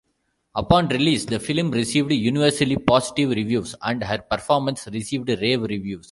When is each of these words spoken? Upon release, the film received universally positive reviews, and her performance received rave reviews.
Upon 0.55 0.87
release, 0.87 1.25
the 1.25 1.39
film 1.39 1.69
received 1.69 2.11
universally 2.11 2.75
positive 2.75 3.29
reviews, 3.29 3.75
and 3.83 4.03
her 4.03 4.17
performance 4.17 4.87
received 4.91 5.29
rave 5.29 5.61
reviews. 5.61 5.99